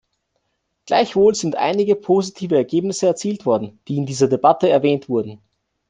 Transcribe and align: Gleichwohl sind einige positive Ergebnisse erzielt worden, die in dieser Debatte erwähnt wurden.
Gleichwohl 0.87 1.35
sind 1.35 1.57
einige 1.57 1.95
positive 1.95 2.55
Ergebnisse 2.55 3.05
erzielt 3.05 3.45
worden, 3.45 3.77
die 3.87 3.97
in 3.97 4.07
dieser 4.07 4.27
Debatte 4.27 4.67
erwähnt 4.67 5.09
wurden. 5.09 5.37